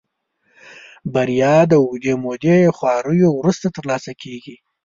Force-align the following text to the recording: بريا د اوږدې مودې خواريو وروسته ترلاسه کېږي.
بريا 1.13 1.55
د 1.71 1.73
اوږدې 1.83 2.13
مودې 2.23 2.57
خواريو 2.77 3.29
وروسته 3.39 3.67
ترلاسه 3.75 4.11
کېږي. 4.21 4.55